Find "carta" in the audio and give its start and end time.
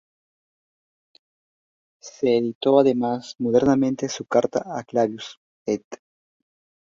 4.25-4.63